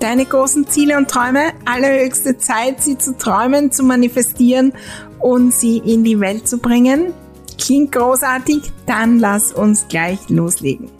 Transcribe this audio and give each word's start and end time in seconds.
deine 0.00 0.24
großen 0.24 0.66
Ziele 0.66 0.96
und 0.96 1.08
Träume. 1.08 1.52
Allerhöchste 1.64 2.38
Zeit, 2.38 2.82
sie 2.82 2.98
zu 2.98 3.16
träumen, 3.16 3.70
zu 3.70 3.84
manifestieren 3.84 4.72
und 5.20 5.54
sie 5.54 5.78
in 5.78 6.02
die 6.02 6.18
Welt 6.18 6.48
zu 6.48 6.58
bringen. 6.58 7.12
Klingt 7.58 7.92
großartig? 7.92 8.72
Dann 8.86 9.18
lass 9.18 9.52
uns 9.52 9.86
gleich 9.88 10.18
loslegen. 10.28 10.90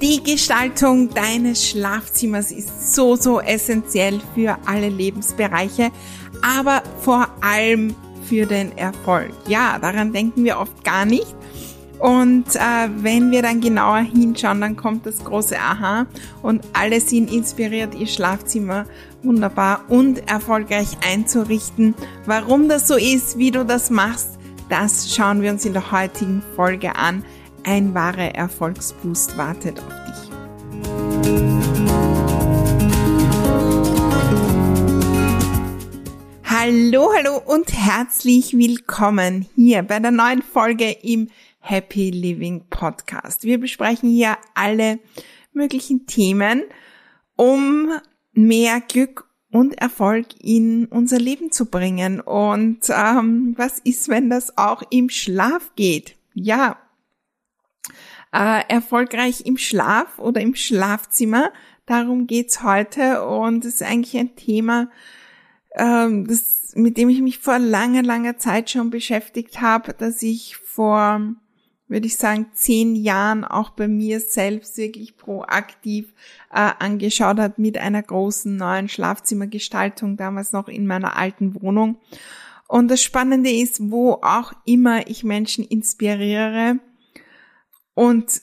Die 0.00 0.22
Gestaltung 0.22 1.10
deines 1.10 1.68
Schlafzimmers 1.68 2.50
ist 2.50 2.94
so, 2.94 3.16
so 3.16 3.40
essentiell 3.40 4.20
für 4.34 4.56
alle 4.64 4.88
Lebensbereiche, 4.88 5.90
aber 6.40 6.82
vor 7.00 7.28
allem 7.42 7.94
für 8.24 8.46
den 8.46 8.76
Erfolg. 8.78 9.32
Ja, 9.46 9.78
daran 9.78 10.12
denken 10.12 10.44
wir 10.44 10.58
oft 10.58 10.82
gar 10.84 11.04
nicht. 11.04 11.34
Und 12.00 12.56
äh, 12.56 12.88
wenn 12.96 13.30
wir 13.30 13.42
dann 13.42 13.60
genauer 13.60 13.98
hinschauen, 13.98 14.62
dann 14.62 14.74
kommt 14.74 15.04
das 15.04 15.22
große 15.22 15.58
Aha 15.58 16.06
und 16.40 16.64
alle 16.72 16.98
sind 16.98 17.30
inspiriert, 17.30 17.94
ihr 17.94 18.06
Schlafzimmer 18.06 18.86
wunderbar 19.22 19.84
und 19.88 20.26
erfolgreich 20.30 20.96
einzurichten. 21.06 21.94
Warum 22.24 22.70
das 22.70 22.88
so 22.88 22.96
ist, 22.96 23.36
wie 23.36 23.50
du 23.50 23.66
das 23.66 23.90
machst, 23.90 24.38
das 24.70 25.14
schauen 25.14 25.42
wir 25.42 25.50
uns 25.50 25.66
in 25.66 25.74
der 25.74 25.92
heutigen 25.92 26.42
Folge 26.56 26.96
an. 26.96 27.22
Ein 27.64 27.92
wahrer 27.92 28.34
Erfolgsboost 28.34 29.36
wartet 29.36 29.78
auf 29.78 29.92
dich. 30.06 30.30
Hallo, 36.44 37.10
hallo 37.14 37.40
und 37.46 37.72
herzlich 37.72 38.56
willkommen 38.56 39.46
hier 39.54 39.82
bei 39.82 39.98
der 39.98 40.10
neuen 40.10 40.42
Folge 40.42 40.90
im 40.90 41.28
Happy 41.60 42.10
Living 42.10 42.66
Podcast. 42.68 43.44
Wir 43.44 43.60
besprechen 43.60 44.10
hier 44.10 44.36
alle 44.54 44.98
möglichen 45.52 46.06
Themen, 46.06 46.64
um 47.36 47.92
mehr 48.32 48.80
Glück 48.80 49.28
und 49.52 49.78
Erfolg 49.78 50.26
in 50.40 50.86
unser 50.86 51.18
Leben 51.18 51.52
zu 51.52 51.66
bringen. 51.66 52.20
Und 52.20 52.80
ähm, 52.88 53.54
was 53.56 53.78
ist, 53.80 54.08
wenn 54.08 54.30
das 54.30 54.56
auch 54.58 54.82
im 54.90 55.10
Schlaf 55.10 55.72
geht? 55.76 56.16
Ja, 56.34 56.78
äh, 58.32 58.62
erfolgreich 58.68 59.44
im 59.44 59.58
Schlaf 59.58 60.18
oder 60.18 60.40
im 60.40 60.54
Schlafzimmer. 60.54 61.52
Darum 61.86 62.26
geht's 62.26 62.62
heute 62.62 63.24
und 63.26 63.64
es 63.64 63.74
ist 63.74 63.82
eigentlich 63.82 64.16
ein 64.16 64.36
Thema, 64.36 64.90
ähm, 65.74 66.26
das, 66.26 66.72
mit 66.74 66.96
dem 66.96 67.08
ich 67.08 67.20
mich 67.20 67.38
vor 67.38 67.58
langer, 67.58 68.02
langer 68.02 68.38
Zeit 68.38 68.70
schon 68.70 68.90
beschäftigt 68.90 69.60
habe, 69.60 69.94
dass 69.94 70.22
ich 70.22 70.56
vor 70.56 71.34
würde 71.90 72.06
ich 72.06 72.16
sagen, 72.16 72.46
zehn 72.54 72.94
Jahren 72.94 73.44
auch 73.44 73.70
bei 73.70 73.88
mir 73.88 74.20
selbst 74.20 74.76
wirklich 74.76 75.16
proaktiv 75.16 76.14
äh, 76.50 76.70
angeschaut 76.78 77.38
hat 77.38 77.58
mit 77.58 77.78
einer 77.78 78.02
großen 78.02 78.56
neuen 78.56 78.88
Schlafzimmergestaltung, 78.88 80.16
damals 80.16 80.52
noch 80.52 80.68
in 80.68 80.86
meiner 80.86 81.16
alten 81.16 81.60
Wohnung. 81.60 81.98
Und 82.68 82.88
das 82.88 83.02
Spannende 83.02 83.50
ist, 83.50 83.90
wo 83.90 84.12
auch 84.22 84.52
immer 84.64 85.08
ich 85.08 85.24
Menschen 85.24 85.64
inspiriere 85.64 86.78
und 87.94 88.40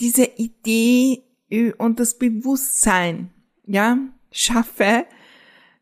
diese 0.00 0.24
Idee 0.24 1.22
und 1.76 2.00
das 2.00 2.18
Bewusstsein, 2.18 3.30
ja, 3.66 3.98
schaffe, 4.32 5.04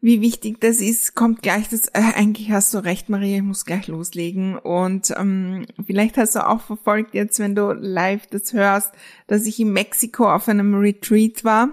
wie 0.04 0.20
wichtig 0.20 0.60
das 0.60 0.82
ist, 0.82 1.14
kommt 1.14 1.40
gleich 1.40 1.70
das, 1.70 1.88
äh, 1.88 2.12
eigentlich 2.14 2.50
hast 2.50 2.74
du 2.74 2.84
recht, 2.84 3.08
Maria, 3.08 3.38
ich 3.38 3.42
muss 3.42 3.64
gleich 3.64 3.88
loslegen. 3.88 4.58
Und 4.58 5.14
ähm, 5.16 5.64
vielleicht 5.86 6.18
hast 6.18 6.34
du 6.34 6.46
auch 6.46 6.60
verfolgt 6.60 7.14
jetzt, 7.14 7.38
wenn 7.38 7.54
du 7.54 7.72
live 7.72 8.26
das 8.26 8.52
hörst, 8.52 8.92
dass 9.28 9.46
ich 9.46 9.58
in 9.58 9.72
Mexiko 9.72 10.30
auf 10.30 10.46
einem 10.46 10.74
Retreat 10.74 11.42
war. 11.42 11.70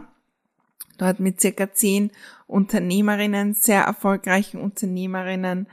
Dort 0.98 1.20
mit 1.20 1.42
circa 1.42 1.74
zehn 1.74 2.10
Unternehmerinnen, 2.48 3.54
sehr 3.54 3.82
erfolgreichen 3.82 4.62
Unternehmerinnen, 4.62 5.68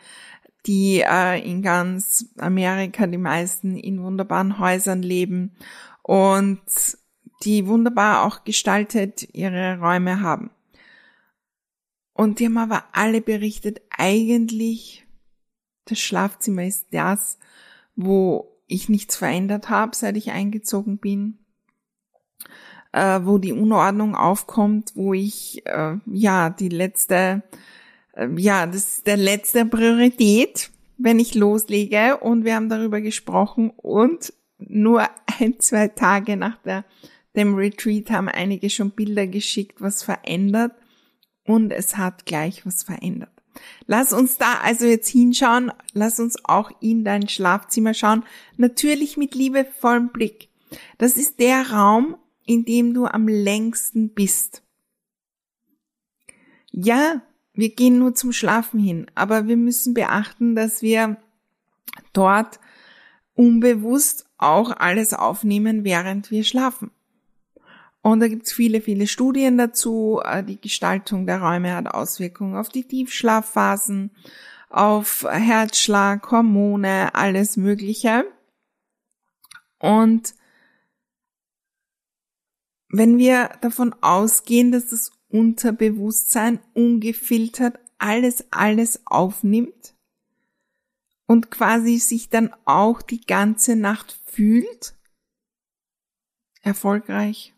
die 0.66 1.04
äh, 1.08 1.40
in 1.48 1.62
ganz 1.62 2.26
Amerika, 2.38 3.06
die 3.06 3.18
meisten 3.18 3.76
in 3.76 4.02
wunderbaren 4.02 4.58
Häusern 4.58 5.02
leben 5.02 5.52
und 6.02 6.58
die 7.44 7.68
wunderbar 7.68 8.24
auch 8.24 8.42
gestaltet 8.42 9.32
ihre 9.32 9.78
Räume 9.78 10.22
haben. 10.22 10.50
Und 12.18 12.40
die 12.40 12.46
haben 12.46 12.58
aber 12.58 12.82
alle 12.90 13.20
berichtet, 13.20 13.80
eigentlich 13.90 15.06
das 15.84 16.00
Schlafzimmer 16.00 16.64
ist 16.64 16.88
das, 16.90 17.38
wo 17.94 18.58
ich 18.66 18.88
nichts 18.88 19.14
verändert 19.14 19.70
habe, 19.70 19.94
seit 19.94 20.16
ich 20.16 20.32
eingezogen 20.32 20.98
bin, 20.98 21.38
äh, 22.90 23.20
wo 23.22 23.38
die 23.38 23.52
Unordnung 23.52 24.16
aufkommt, 24.16 24.96
wo 24.96 25.14
ich 25.14 25.64
äh, 25.66 25.94
ja 26.06 26.50
die 26.50 26.70
letzte, 26.70 27.44
äh, 28.14 28.28
ja 28.36 28.66
das 28.66 28.96
ist 28.96 29.06
der 29.06 29.16
letzte 29.16 29.64
Priorität, 29.64 30.72
wenn 30.96 31.20
ich 31.20 31.36
loslege. 31.36 32.16
Und 32.16 32.44
wir 32.44 32.56
haben 32.56 32.68
darüber 32.68 33.00
gesprochen 33.00 33.70
und 33.76 34.32
nur 34.58 35.06
ein 35.38 35.60
zwei 35.60 35.86
Tage 35.86 36.36
nach 36.36 36.56
der, 36.62 36.84
dem 37.36 37.54
Retreat 37.54 38.10
haben 38.10 38.28
einige 38.28 38.70
schon 38.70 38.90
Bilder 38.90 39.28
geschickt, 39.28 39.80
was 39.80 40.02
verändert 40.02 40.72
und 41.48 41.72
es 41.72 41.96
hat 41.96 42.26
gleich 42.26 42.64
was 42.66 42.82
verändert. 42.82 43.30
Lass 43.86 44.12
uns 44.12 44.36
da 44.36 44.58
also 44.62 44.86
jetzt 44.86 45.08
hinschauen, 45.08 45.72
lass 45.94 46.20
uns 46.20 46.44
auch 46.44 46.70
in 46.80 47.04
dein 47.04 47.28
Schlafzimmer 47.28 47.94
schauen, 47.94 48.24
natürlich 48.56 49.16
mit 49.16 49.34
liebevollem 49.34 50.10
Blick. 50.10 50.50
Das 50.98 51.16
ist 51.16 51.40
der 51.40 51.70
Raum, 51.70 52.16
in 52.44 52.64
dem 52.64 52.92
du 52.94 53.06
am 53.06 53.26
längsten 53.26 54.10
bist. 54.10 54.62
Ja, 56.70 57.22
wir 57.54 57.70
gehen 57.74 57.98
nur 57.98 58.14
zum 58.14 58.32
Schlafen 58.32 58.78
hin, 58.78 59.06
aber 59.14 59.48
wir 59.48 59.56
müssen 59.56 59.94
beachten, 59.94 60.54
dass 60.54 60.82
wir 60.82 61.16
dort 62.12 62.60
unbewusst 63.34 64.26
auch 64.36 64.70
alles 64.70 65.14
aufnehmen, 65.14 65.82
während 65.82 66.30
wir 66.30 66.44
schlafen. 66.44 66.90
Und 68.02 68.20
da 68.20 68.28
gibt's 68.28 68.52
viele, 68.52 68.80
viele 68.80 69.06
Studien 69.06 69.58
dazu. 69.58 70.20
Äh, 70.24 70.44
die 70.44 70.60
Gestaltung 70.60 71.26
der 71.26 71.40
Räume 71.40 71.74
hat 71.74 71.88
Auswirkungen 71.88 72.56
auf 72.56 72.68
die 72.68 72.84
Tiefschlafphasen, 72.84 74.10
auf 74.70 75.26
Herzschlag, 75.28 76.30
Hormone, 76.30 77.14
alles 77.14 77.56
Mögliche. 77.56 78.24
Und 79.78 80.34
wenn 82.88 83.18
wir 83.18 83.50
davon 83.60 83.94
ausgehen, 84.00 84.72
dass 84.72 84.88
das 84.88 85.12
Unterbewusstsein 85.28 86.60
ungefiltert 86.72 87.78
alles, 87.98 88.46
alles 88.50 89.02
aufnimmt 89.06 89.94
und 91.26 91.50
quasi 91.50 91.98
sich 91.98 92.30
dann 92.30 92.54
auch 92.64 93.02
die 93.02 93.20
ganze 93.20 93.76
Nacht 93.76 94.20
fühlt, 94.24 94.94
erfolgreich, 96.62 97.54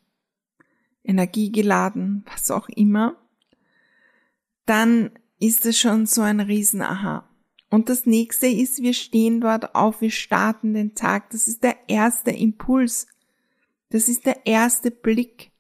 energiegeladen, 1.05 2.25
was 2.31 2.50
auch 2.50 2.69
immer, 2.69 3.17
dann 4.67 5.11
ist 5.38 5.67
es 5.67 5.79
schon 5.79 6.06
so 6.06 6.23
ein 6.23 6.41
Riesen-Aha. 6.41 7.29
Und 7.70 7.88
das 7.88 8.05
nächste 8.05 8.47
ist, 8.47 8.82
wir 8.82 8.94
stehen 8.94 9.41
dort 9.41 9.75
auf, 9.75 10.00
wir 10.00 10.11
starten 10.11 10.75
den 10.75 10.94
Tag. 10.94 11.31
Das 11.31 11.47
ist 11.47 11.62
der 11.62 11.76
erste 11.88 12.31
Impuls. 12.32 13.06
Das 13.91 14.08
ist 14.08 14.26
der 14.26 14.47
erste 14.47 14.91
Blick. 14.91 15.52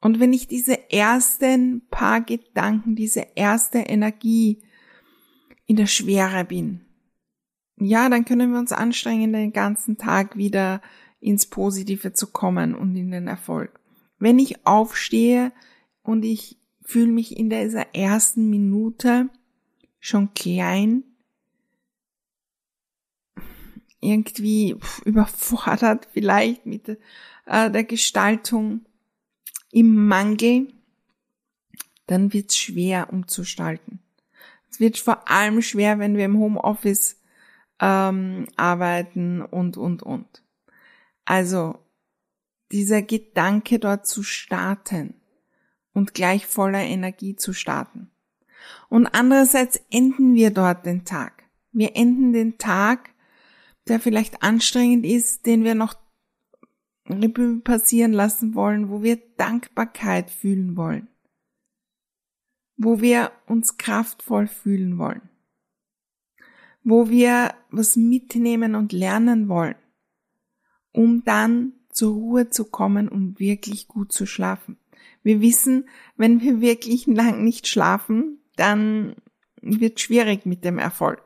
Und 0.00 0.20
wenn 0.20 0.32
ich 0.32 0.46
diese 0.46 0.92
ersten 0.92 1.88
paar 1.88 2.20
Gedanken, 2.20 2.94
diese 2.94 3.26
erste 3.34 3.78
Energie 3.78 4.62
in 5.66 5.76
der 5.76 5.86
Schwere 5.86 6.44
bin, 6.44 6.84
ja, 7.76 8.08
dann 8.08 8.24
können 8.24 8.52
wir 8.52 8.58
uns 8.58 8.72
anstrengen, 8.72 9.32
den 9.32 9.52
ganzen 9.52 9.96
Tag 9.96 10.36
wieder 10.36 10.80
ins 11.24 11.46
Positive 11.46 12.12
zu 12.12 12.26
kommen 12.28 12.74
und 12.74 12.94
in 12.94 13.10
den 13.10 13.26
Erfolg. 13.26 13.80
Wenn 14.18 14.38
ich 14.38 14.66
aufstehe 14.66 15.52
und 16.02 16.24
ich 16.24 16.58
fühle 16.82 17.10
mich 17.10 17.36
in 17.36 17.48
dieser 17.48 17.94
ersten 17.94 18.50
Minute 18.50 19.30
schon 20.00 20.34
klein, 20.34 21.02
irgendwie 24.00 24.76
überfordert 25.04 26.08
vielleicht 26.12 26.66
mit 26.66 26.88
äh, 27.46 27.70
der 27.70 27.84
Gestaltung 27.84 28.84
im 29.72 30.06
Mangel, 30.06 30.72
dann 32.06 32.34
wird 32.34 32.50
es 32.50 32.58
schwer 32.58 33.10
umzustalten. 33.10 34.00
Es 34.70 34.78
wird 34.78 34.98
vor 34.98 35.30
allem 35.30 35.62
schwer, 35.62 35.98
wenn 35.98 36.18
wir 36.18 36.26
im 36.26 36.38
Homeoffice 36.38 37.18
ähm, 37.80 38.46
arbeiten 38.56 39.40
und, 39.40 39.78
und, 39.78 40.02
und. 40.02 40.43
Also 41.24 41.78
dieser 42.72 43.02
Gedanke 43.02 43.78
dort 43.78 44.06
zu 44.06 44.22
starten 44.22 45.14
und 45.92 46.14
gleich 46.14 46.46
voller 46.46 46.82
Energie 46.82 47.36
zu 47.36 47.52
starten. 47.52 48.10
Und 48.88 49.06
andererseits 49.06 49.80
enden 49.90 50.34
wir 50.34 50.50
dort 50.50 50.86
den 50.86 51.04
Tag. 51.04 51.44
Wir 51.72 51.96
enden 51.96 52.32
den 52.32 52.58
Tag, 52.58 53.10
der 53.88 54.00
vielleicht 54.00 54.42
anstrengend 54.42 55.04
ist, 55.04 55.46
den 55.46 55.64
wir 55.64 55.74
noch 55.74 55.94
passieren 57.64 58.12
lassen 58.12 58.54
wollen, 58.54 58.88
wo 58.88 59.02
wir 59.02 59.16
Dankbarkeit 59.36 60.30
fühlen 60.30 60.76
wollen, 60.76 61.08
wo 62.76 63.00
wir 63.00 63.30
uns 63.46 63.76
kraftvoll 63.76 64.46
fühlen 64.46 64.96
wollen, 64.98 65.28
wo 66.82 67.10
wir 67.10 67.54
was 67.70 67.96
mitnehmen 67.96 68.74
und 68.74 68.92
lernen 68.92 69.48
wollen, 69.48 69.74
um 70.94 71.24
dann 71.24 71.72
zur 71.90 72.14
Ruhe 72.14 72.50
zu 72.50 72.64
kommen, 72.64 73.08
um 73.08 73.38
wirklich 73.38 73.88
gut 73.88 74.12
zu 74.12 74.26
schlafen. 74.26 74.78
Wir 75.22 75.40
wissen, 75.40 75.88
wenn 76.16 76.40
wir 76.40 76.60
wirklich 76.60 77.06
lang 77.06 77.44
nicht 77.44 77.66
schlafen, 77.66 78.38
dann 78.56 79.16
wird 79.60 80.00
schwierig 80.00 80.46
mit 80.46 80.64
dem 80.64 80.78
Erfolg. 80.78 81.20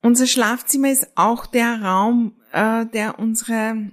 Unser 0.00 0.26
Schlafzimmer 0.26 0.90
ist 0.90 1.08
auch 1.14 1.46
der 1.46 1.82
Raum, 1.82 2.32
äh, 2.52 2.86
der 2.86 3.18
unsere 3.18 3.90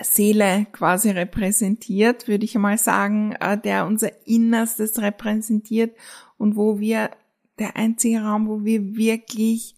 Seele 0.00 0.66
quasi 0.72 1.10
repräsentiert, 1.10 2.26
würde 2.28 2.44
ich 2.44 2.54
einmal 2.54 2.78
sagen, 2.78 3.32
äh, 3.32 3.58
der 3.58 3.86
unser 3.86 4.26
Innerstes 4.26 5.00
repräsentiert 5.00 5.96
und 6.38 6.56
wo 6.56 6.80
wir 6.80 7.10
der 7.58 7.76
einzige 7.76 8.22
Raum, 8.22 8.48
wo 8.48 8.64
wir 8.64 8.96
wirklich 8.96 9.74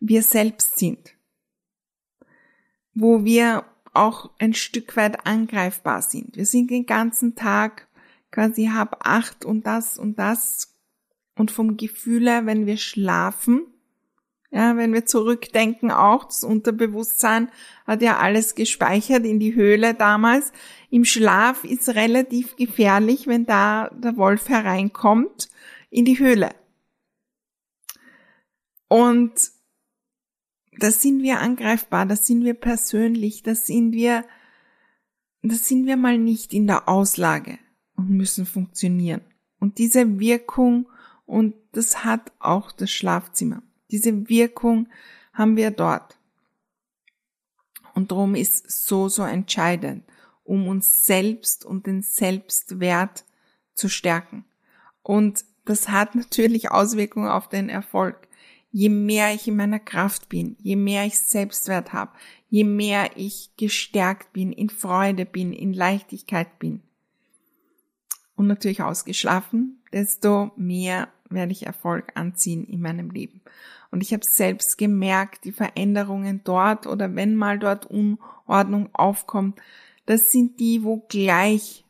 wir 0.00 0.22
selbst 0.22 0.78
sind 0.78 1.11
wo 2.94 3.24
wir 3.24 3.64
auch 3.92 4.30
ein 4.38 4.54
Stück 4.54 4.96
weit 4.96 5.26
angreifbar 5.26 6.02
sind. 6.02 6.36
Wir 6.36 6.46
sind 6.46 6.70
den 6.70 6.86
ganzen 6.86 7.34
Tag 7.34 7.88
quasi 8.30 8.70
hab 8.72 9.06
acht 9.06 9.44
und 9.44 9.66
das 9.66 9.98
und 9.98 10.18
das 10.18 10.74
und 11.36 11.50
vom 11.50 11.76
Gefühle, 11.76 12.46
wenn 12.46 12.66
wir 12.66 12.76
schlafen, 12.76 13.66
ja, 14.50 14.76
wenn 14.76 14.92
wir 14.92 15.06
zurückdenken 15.06 15.90
auch, 15.90 16.24
das 16.24 16.44
Unterbewusstsein 16.44 17.50
hat 17.86 18.02
ja 18.02 18.18
alles 18.18 18.54
gespeichert 18.54 19.24
in 19.24 19.40
die 19.40 19.54
Höhle 19.54 19.94
damals. 19.94 20.52
Im 20.90 21.06
Schlaf 21.06 21.64
ist 21.64 21.88
relativ 21.88 22.56
gefährlich, 22.56 23.26
wenn 23.26 23.46
da 23.46 23.88
der 23.94 24.18
Wolf 24.18 24.50
hereinkommt 24.50 25.48
in 25.88 26.04
die 26.04 26.18
Höhle. 26.18 26.50
Und 28.88 29.32
das 30.82 31.00
sind 31.00 31.22
wir 31.22 31.38
angreifbar, 31.38 32.06
das 32.06 32.26
sind 32.26 32.44
wir 32.44 32.54
persönlich, 32.54 33.44
das 33.44 33.66
sind 33.66 33.92
wir, 33.92 34.24
das 35.40 35.68
sind 35.68 35.86
wir 35.86 35.96
mal 35.96 36.18
nicht 36.18 36.52
in 36.52 36.66
der 36.66 36.88
Auslage 36.88 37.60
und 37.94 38.10
müssen 38.10 38.46
funktionieren. 38.46 39.20
Und 39.60 39.78
diese 39.78 40.18
Wirkung, 40.18 40.88
und 41.24 41.54
das 41.70 42.04
hat 42.04 42.32
auch 42.40 42.72
das 42.72 42.90
Schlafzimmer, 42.90 43.62
diese 43.92 44.28
Wirkung 44.28 44.88
haben 45.32 45.56
wir 45.56 45.70
dort. 45.70 46.18
Und 47.94 48.10
darum 48.10 48.34
ist 48.34 48.68
so, 48.68 49.08
so 49.08 49.22
entscheidend, 49.22 50.02
um 50.42 50.66
uns 50.66 51.04
selbst 51.04 51.64
und 51.64 51.86
den 51.86 52.02
Selbstwert 52.02 53.24
zu 53.74 53.88
stärken. 53.88 54.44
Und 55.04 55.44
das 55.64 55.90
hat 55.90 56.14
natürlich 56.16 56.72
Auswirkungen 56.72 57.28
auf 57.28 57.48
den 57.48 57.68
Erfolg 57.68 58.26
je 58.72 58.88
mehr 58.88 59.34
ich 59.34 59.46
in 59.46 59.56
meiner 59.56 59.78
Kraft 59.78 60.28
bin, 60.28 60.56
je 60.60 60.76
mehr 60.76 61.04
ich 61.04 61.20
Selbstwert 61.20 61.92
habe, 61.92 62.12
je 62.48 62.64
mehr 62.64 63.10
ich 63.16 63.50
gestärkt 63.56 64.32
bin, 64.32 64.50
in 64.50 64.70
Freude 64.70 65.26
bin, 65.26 65.52
in 65.52 65.74
Leichtigkeit 65.74 66.58
bin 66.58 66.80
und 68.34 68.46
natürlich 68.46 68.82
ausgeschlafen, 68.82 69.82
desto 69.92 70.50
mehr 70.56 71.08
werde 71.28 71.52
ich 71.52 71.66
Erfolg 71.66 72.12
anziehen 72.14 72.64
in 72.64 72.80
meinem 72.80 73.10
Leben. 73.10 73.42
Und 73.90 74.02
ich 74.02 74.12
habe 74.12 74.24
selbst 74.24 74.78
gemerkt, 74.78 75.44
die 75.44 75.52
Veränderungen 75.52 76.40
dort 76.44 76.86
oder 76.86 77.14
wenn 77.14 77.36
mal 77.36 77.58
dort 77.58 77.86
Unordnung 77.86 78.88
aufkommt, 78.94 79.60
das 80.06 80.32
sind 80.32 80.58
die, 80.60 80.82
wo 80.82 81.04
gleich 81.08 81.84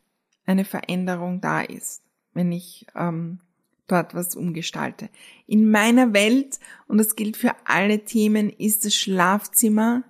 eine 0.45 0.65
Veränderung 0.65 1.39
da 1.39 1.61
ist, 1.61 2.03
wenn 2.33 2.51
ich 2.51 2.85
ähm, 2.95 3.39
dort 3.87 4.13
was 4.15 4.35
umgestalte. 4.35 5.09
In 5.47 5.69
meiner 5.69 6.13
Welt, 6.13 6.59
und 6.87 6.97
das 6.97 7.15
gilt 7.15 7.37
für 7.37 7.53
alle 7.65 8.05
Themen, 8.05 8.49
ist 8.49 8.85
das 8.85 8.95
Schlafzimmer 8.95 10.03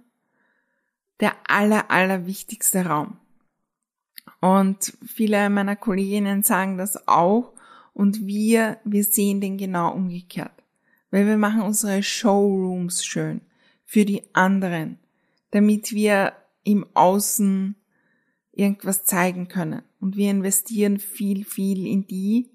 der 1.19 1.33
aller, 1.47 1.89
aller 1.89 2.25
wichtigste 2.25 2.85
Raum. 2.85 3.17
Und 4.41 4.93
viele 5.05 5.49
meiner 5.49 5.75
Kolleginnen 5.75 6.43
sagen 6.43 6.77
das 6.77 7.07
auch 7.07 7.53
und 7.93 8.27
wir, 8.27 8.77
wir 8.83 9.03
sehen 9.03 9.39
den 9.39 9.57
genau 9.57 9.93
umgekehrt. 9.93 10.51
Weil 11.11 11.27
wir 11.27 11.37
machen 11.37 11.61
unsere 11.61 12.03
Showrooms 12.03 13.05
schön 13.05 13.41
für 13.85 14.03
die 14.03 14.23
anderen, 14.33 14.97
damit 15.51 15.93
wir 15.93 16.33
im 16.63 16.85
Außen 16.93 17.75
irgendwas 18.51 19.05
zeigen 19.05 19.47
können. 19.47 19.83
Und 19.99 20.17
wir 20.17 20.31
investieren 20.31 20.97
viel, 20.97 21.45
viel 21.45 21.85
in 21.85 22.07
die, 22.07 22.49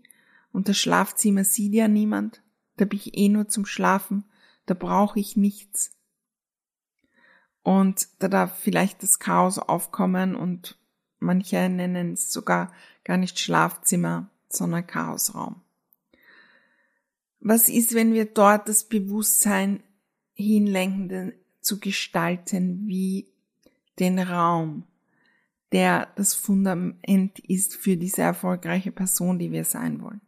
und 0.53 0.69
das 0.69 0.79
Schlafzimmer 0.79 1.45
sieht 1.45 1.75
ja 1.75 1.89
niemand. 1.89 2.43
Da 2.77 2.85
bin 2.85 2.99
ich 2.99 3.17
eh 3.17 3.29
nur 3.29 3.49
zum 3.49 3.67
Schlafen. 3.67 4.25
Da 4.67 4.75
brauche 4.75 5.19
ich 5.19 5.37
nichts. 5.37 5.97
Und 7.63 8.09
da 8.19 8.29
darf 8.29 8.59
vielleicht 8.59 9.03
das 9.03 9.19
Chaos 9.19 9.59
aufkommen 9.59 10.35
und 10.35 10.79
manche 11.19 11.69
nennen 11.69 12.15
es 12.15 12.33
sogar 12.33 12.73
gar 13.05 13.17
nicht 13.17 13.39
Schlafzimmer, 13.39 14.31
sondern 14.49 14.87
Chaosraum. 14.87 15.63
Was 17.41 17.69
ist, 17.69 17.95
wenn 17.95 18.15
wir 18.15 18.25
dort 18.25 18.69
das 18.69 18.85
Bewusstsein 18.85 19.83
hinlenken, 20.35 21.35
zu 21.61 21.81
gestalten 21.81 22.87
wie 22.87 23.29
den 23.99 24.19
Raum, 24.19 24.85
der 25.73 26.09
das 26.17 26.35
Fundament 26.35 27.39
ist 27.41 27.75
für 27.75 27.97
diese 27.97 28.23
erfolgreiche 28.23 28.93
Person, 28.93 29.39
die 29.39 29.53
wir 29.53 29.65
sein 29.65 30.01
wollen? 30.01 30.23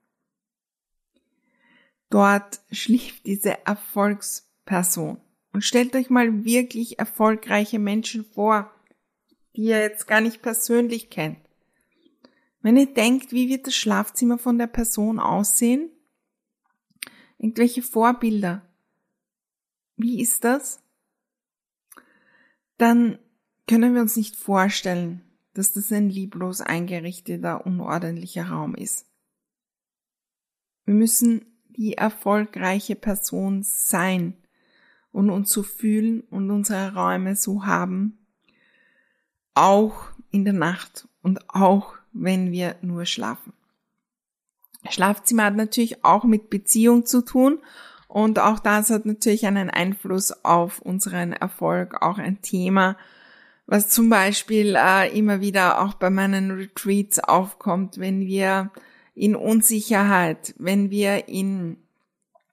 Dort 2.11 2.61
schlief 2.73 3.23
diese 3.23 3.65
Erfolgsperson. 3.67 5.21
Und 5.53 5.65
stellt 5.65 5.97
euch 5.97 6.11
mal 6.11 6.45
wirklich 6.45 6.99
erfolgreiche 6.99 7.79
Menschen 7.79 8.25
vor, 8.25 8.71
die 9.57 9.63
ihr 9.63 9.81
jetzt 9.81 10.07
gar 10.07 10.21
nicht 10.21 10.43
persönlich 10.43 11.11
kennt. 11.11 11.39
Wenn 12.63 12.77
ihr 12.77 12.93
denkt, 12.93 13.33
wie 13.33 13.49
wird 13.49 13.67
das 13.67 13.75
Schlafzimmer 13.75 14.39
von 14.39 14.59
der 14.59 14.67
Person 14.67 15.19
aussehen? 15.19 15.91
Irgendwelche 17.39 17.83
Vorbilder. 17.83 18.63
Wie 19.97 20.21
ist 20.21 20.45
das? 20.45 20.83
Dann 22.77 23.19
können 23.67 23.95
wir 23.95 24.03
uns 24.03 24.17
nicht 24.17 24.37
vorstellen, 24.37 25.23
dass 25.55 25.73
das 25.73 25.91
ein 25.91 26.11
lieblos 26.11 26.61
eingerichteter, 26.61 27.67
unordentlicher 27.67 28.49
Raum 28.49 28.75
ist. 28.75 29.07
Wir 30.85 30.95
müssen 30.95 31.45
die 31.77 31.95
erfolgreiche 31.95 32.97
Person 32.97 33.63
sein 33.63 34.35
und 35.13 35.31
uns 35.31 35.51
so 35.51 35.63
fühlen 35.63 36.23
und 36.31 36.51
unsere 36.51 36.95
Räume 36.95 37.37
so 37.37 37.67
haben, 37.67 38.19
auch 39.55 40.11
in 40.31 40.45
der 40.45 40.55
Nacht 40.55 41.09
und 41.23 41.51
auch 41.51 41.95
wenn 42.13 42.53
wir 42.53 42.77
nur 42.83 43.05
schlafen. 43.07 43.53
Schlafzimmer 44.89 45.45
hat 45.45 45.57
natürlich 45.57 46.05
auch 46.05 46.25
mit 46.25 46.51
Beziehung 46.51 47.05
zu 47.07 47.23
tun 47.23 47.59
und 48.09 48.39
auch 48.39 48.59
das 48.59 48.91
hat 48.91 49.07
natürlich 49.07 49.47
einen 49.47 49.71
Einfluss 49.71 50.33
auf 50.45 50.81
unseren 50.81 51.33
Erfolg, 51.33 52.03
auch 52.03 52.19
ein 52.19 52.43
Thema, 52.43 52.97
Was 53.67 53.89
zum 53.89 54.09
Beispiel 54.09 54.75
äh, 54.77 55.17
immer 55.17 55.41
wieder 55.41 55.81
auch 55.81 55.95
bei 55.95 56.11
meinen 56.11 56.51
Retreats 56.51 57.21
aufkommt, 57.21 57.99
wenn 57.99 58.27
wir 58.27 58.73
in 59.21 59.37
Unsicherheit, 59.37 60.55
wenn 60.57 60.89
wir 60.89 61.29
in 61.29 61.77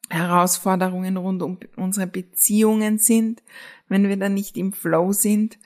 Herausforderungen 0.09 1.15
rund 1.15 1.41
um 1.41 1.57
unsere 1.77 2.07
Beziehungen 2.07 2.97
sind, 2.97 3.41
wenn 3.88 4.09
wir 4.09 4.17
dann 4.17 4.33
nicht 4.33 4.57
im 4.57 4.74
Flow 4.74 5.13
sind, 5.13 5.57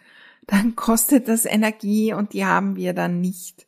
dann 0.45 0.75
kostet 0.75 1.27
das 1.27 1.45
Energie 1.45 2.13
und 2.13 2.33
die 2.33 2.45
haben 2.45 2.75
wir 2.75 2.93
dann 2.93 3.19
nicht, 3.19 3.65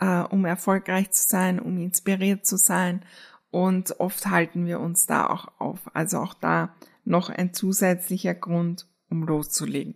äh, 0.00 0.22
um 0.22 0.44
erfolgreich 0.44 1.12
zu 1.12 1.22
sein, 1.22 1.60
um 1.60 1.78
inspiriert 1.78 2.44
zu 2.44 2.56
sein. 2.56 3.04
Und 3.52 4.00
oft 4.00 4.26
halten 4.26 4.66
wir 4.66 4.80
uns 4.80 5.06
da 5.06 5.28
auch 5.28 5.60
auf. 5.60 5.78
Also 5.94 6.18
auch 6.18 6.34
da 6.34 6.74
noch 7.04 7.30
ein 7.30 7.54
zusätzlicher 7.54 8.34
Grund, 8.34 8.88
um 9.08 9.22
loszulegen. 9.22 9.94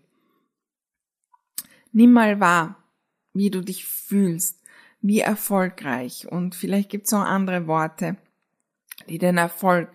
Nimm 1.91 2.13
mal 2.13 2.39
wahr, 2.39 2.77
wie 3.33 3.51
du 3.51 3.61
dich 3.61 3.87
fühlst, 3.87 4.61
wie 5.07 5.21
erfolgreich 5.21 6.27
und 6.31 6.55
vielleicht 6.55 6.91
gibt 6.91 7.07
es 7.07 7.13
noch 7.13 7.25
andere 7.25 7.67
Worte, 7.67 8.17
die 9.09 9.19
den 9.19 9.39
Erfolg 9.39 9.91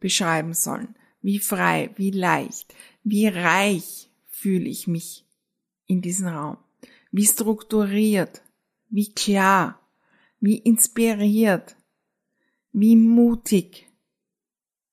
beschreiben 0.00 0.54
sollen. 0.54 0.96
Wie 1.20 1.38
frei, 1.38 1.90
wie 1.96 2.10
leicht, 2.10 2.74
wie 3.02 3.28
reich 3.28 4.10
fühle 4.28 4.68
ich 4.68 4.86
mich 4.86 5.24
in 5.86 6.02
diesem 6.02 6.28
Raum. 6.28 6.58
Wie 7.10 7.26
strukturiert, 7.26 8.42
wie 8.88 9.12
klar, 9.12 9.80
wie 10.40 10.58
inspiriert, 10.58 11.76
wie 12.72 12.96
mutig 12.96 13.88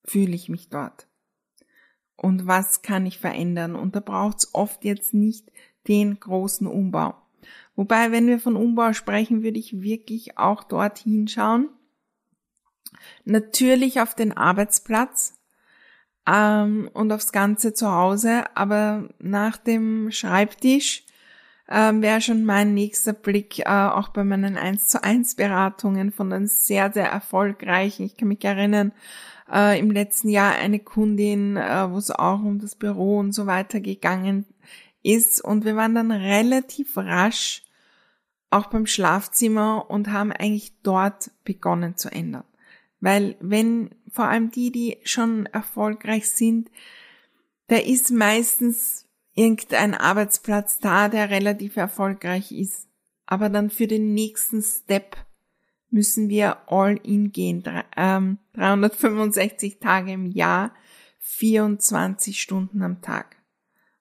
fühle 0.04 0.34
ich 0.34 0.48
mich 0.48 0.68
dort. 0.68 1.06
Und 2.16 2.46
was 2.46 2.82
kann 2.82 3.06
ich 3.06 3.18
verändern? 3.18 3.74
Und 3.74 3.96
da 3.96 4.00
braucht 4.00 4.38
es 4.38 4.54
oft 4.54 4.84
jetzt 4.84 5.14
nicht 5.14 5.50
den 5.88 6.18
großen 6.18 6.66
Umbau. 6.66 7.14
Wobei, 7.76 8.12
wenn 8.12 8.26
wir 8.26 8.38
von 8.38 8.56
Umbau 8.56 8.92
sprechen, 8.92 9.42
würde 9.42 9.58
ich 9.58 9.82
wirklich 9.82 10.38
auch 10.38 10.64
dorthin 10.64 11.26
schauen. 11.26 11.68
Natürlich 13.24 14.00
auf 14.00 14.14
den 14.14 14.36
Arbeitsplatz 14.36 15.34
ähm, 16.26 16.88
und 16.92 17.12
aufs 17.12 17.32
ganze 17.32 17.74
zu 17.74 17.90
Hause, 17.90 18.44
aber 18.56 19.08
nach 19.18 19.56
dem 19.56 20.10
Schreibtisch 20.10 21.04
äh, 21.66 21.92
wäre 21.94 22.20
schon 22.20 22.44
mein 22.44 22.74
nächster 22.74 23.12
Blick 23.12 23.60
äh, 23.60 23.64
auch 23.64 24.08
bei 24.08 24.24
meinen 24.24 24.56
1 24.56 24.86
zu 24.86 25.02
1 25.02 25.34
Beratungen 25.34 26.12
von 26.12 26.30
den 26.30 26.46
sehr, 26.46 26.92
sehr 26.92 27.08
erfolgreichen. 27.08 28.04
Ich 28.04 28.16
kann 28.16 28.28
mich 28.28 28.44
erinnern, 28.44 28.92
äh, 29.52 29.78
im 29.78 29.90
letzten 29.90 30.28
Jahr 30.28 30.54
eine 30.54 30.78
Kundin, 30.78 31.56
äh, 31.56 31.90
wo 31.90 31.98
es 31.98 32.10
auch 32.10 32.40
um 32.40 32.58
das 32.58 32.76
Büro 32.76 33.18
und 33.18 33.32
so 33.32 33.46
weiter 33.46 33.80
gegangen 33.80 34.46
ist. 35.02 35.42
Und 35.42 35.64
wir 35.64 35.76
waren 35.76 35.94
dann 35.94 36.12
relativ 36.12 36.96
rasch 36.96 37.63
auch 38.54 38.66
beim 38.66 38.86
Schlafzimmer 38.86 39.90
und 39.90 40.12
haben 40.12 40.30
eigentlich 40.30 40.74
dort 40.82 41.32
begonnen 41.44 41.96
zu 41.96 42.10
ändern. 42.10 42.44
Weil 43.00 43.36
wenn 43.40 43.90
vor 44.12 44.26
allem 44.26 44.50
die, 44.50 44.70
die 44.70 44.98
schon 45.04 45.46
erfolgreich 45.46 46.28
sind, 46.30 46.70
da 47.66 47.76
ist 47.76 48.12
meistens 48.12 49.08
irgendein 49.34 49.94
Arbeitsplatz 49.94 50.78
da, 50.78 51.08
der 51.08 51.30
relativ 51.30 51.76
erfolgreich 51.76 52.52
ist. 52.52 52.86
Aber 53.26 53.48
dann 53.48 53.70
für 53.70 53.88
den 53.88 54.14
nächsten 54.14 54.62
Step 54.62 55.16
müssen 55.90 56.28
wir 56.28 56.70
all 56.70 57.00
in 57.02 57.32
gehen. 57.32 57.62
365 57.62 59.72
ähm, 59.72 59.80
Tage 59.80 60.12
im 60.12 60.26
Jahr, 60.26 60.72
24 61.18 62.40
Stunden 62.40 62.82
am 62.82 63.02
Tag. 63.02 63.34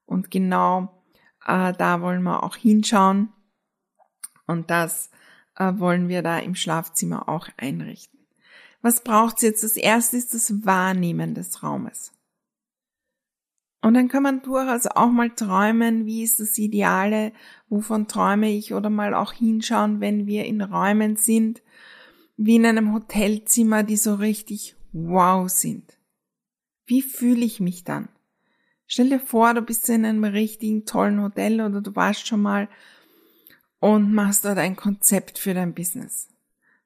Und 0.06 0.30
genau 0.30 1.04
äh, 1.46 1.74
da 1.74 2.02
wollen 2.02 2.22
wir 2.22 2.44
auch 2.44 2.56
hinschauen. 2.56 3.30
Und 4.48 4.70
das 4.70 5.10
äh, 5.56 5.74
wollen 5.78 6.10
wir 6.10 6.22
da 6.22 6.40
im 6.40 6.56
Schlafzimmer 6.56 7.30
auch 7.30 7.48
einrichten. 7.58 8.20
Was 8.82 9.04
braucht 9.04 9.38
es 9.38 9.44
jetzt? 9.44 9.64
Das 9.64 9.78
erste 9.78 10.18
ist 10.18 10.34
das 10.34 10.66
Wahrnehmen 10.66 11.36
des 11.36 11.64
Raumes. 11.64 12.12
Und 13.82 13.96
dann 13.96 14.08
kann 14.08 14.24
man 14.24 14.42
durchaus 14.42 14.88
auch 14.88 15.10
mal 15.10 15.30
träumen, 15.30 16.06
wie 16.06 16.24
ist 16.24 16.40
das 16.40 16.58
Ideale, 16.58 17.34
wovon 17.68 18.08
träume 18.08 18.50
ich 18.50 18.74
oder 18.74 18.90
mal 18.90 19.14
auch 19.14 19.34
hinschauen, 19.34 20.00
wenn 20.00 20.26
wir 20.26 20.46
in 20.46 20.62
Räumen 20.62 21.18
sind, 21.18 21.62
wie 22.38 22.56
in 22.56 22.66
einem 22.66 22.94
Hotelzimmer, 22.94 23.84
die 23.84 23.98
so 23.98 24.16
richtig 24.16 24.76
wow 24.94 25.50
sind. 25.50 25.98
Wie 26.86 27.02
fühle 27.02 27.44
ich 27.44 27.60
mich 27.60 27.84
dann? 27.84 28.08
Stell 28.88 29.10
dir 29.10 29.20
vor, 29.20 29.54
du 29.54 29.62
bist 29.62 29.90
in 29.90 30.06
einem 30.06 30.24
richtigen 30.24 30.86
tollen 30.86 31.22
Hotel 31.22 31.60
oder 31.62 31.82
du 31.82 31.96
warst 31.96 32.28
schon 32.28 32.42
mal 32.42 32.70
und 33.84 34.14
machst 34.14 34.46
dort 34.46 34.60
ein 34.60 34.78
Konzept 34.78 35.38
für 35.38 35.54
dein 35.54 35.74
Business. 35.74 36.30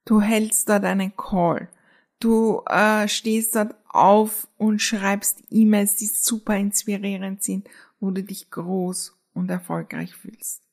Du 0.04 0.20
hältst 0.20 0.68
dort 0.68 0.82
einen 0.82 1.16
Call. 1.16 1.68
Du 2.18 2.64
äh, 2.66 3.06
stehst 3.06 3.54
dort 3.54 3.76
auf 3.88 4.48
und 4.56 4.82
schreibst 4.82 5.44
E-Mails, 5.48 5.94
die 5.94 6.06
super 6.06 6.56
inspirierend 6.56 7.40
sind, 7.40 7.68
wo 8.00 8.10
du 8.10 8.24
dich 8.24 8.50
groß 8.50 9.16
und 9.32 9.48
erfolgreich 9.48 10.12
fühlst. 10.12 10.64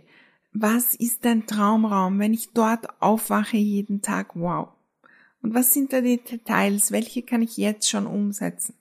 Was 0.53 0.95
ist 0.95 1.25
dein 1.25 1.45
Traumraum, 1.45 2.17
wenn 2.19 2.33
ich 2.33 2.53
dort 2.53 3.01
aufwache 3.01 3.57
jeden 3.57 4.01
Tag? 4.01 4.35
Wow. 4.35 4.69
Und 5.41 5.53
was 5.53 5.73
sind 5.73 5.91
da 5.91 5.99
die 5.99 6.23
Details? 6.23 6.91
Welche 6.91 7.21
kann 7.21 7.41
ich 7.41 7.57
jetzt 7.57 7.89
schon 7.89 8.07
umsetzen? 8.07 8.75